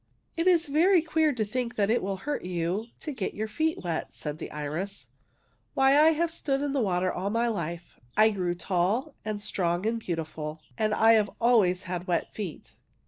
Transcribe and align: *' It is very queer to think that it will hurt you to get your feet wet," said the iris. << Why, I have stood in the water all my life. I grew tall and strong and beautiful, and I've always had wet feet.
*' 0.21 0.35
It 0.35 0.47
is 0.47 0.65
very 0.65 1.03
queer 1.03 1.31
to 1.31 1.45
think 1.45 1.75
that 1.75 1.91
it 1.91 2.01
will 2.01 2.17
hurt 2.25 2.43
you 2.43 2.87
to 3.01 3.11
get 3.11 3.35
your 3.35 3.47
feet 3.47 3.83
wet," 3.83 4.15
said 4.15 4.39
the 4.39 4.49
iris. 4.49 5.09
<< 5.41 5.73
Why, 5.75 5.91
I 5.95 6.13
have 6.13 6.31
stood 6.31 6.61
in 6.63 6.71
the 6.71 6.81
water 6.81 7.13
all 7.13 7.29
my 7.29 7.47
life. 7.47 7.99
I 8.17 8.31
grew 8.31 8.55
tall 8.55 9.13
and 9.23 9.39
strong 9.39 9.85
and 9.85 9.99
beautiful, 9.99 10.61
and 10.75 10.95
I've 10.95 11.29
always 11.39 11.83
had 11.83 12.07
wet 12.07 12.33
feet. 12.33 12.71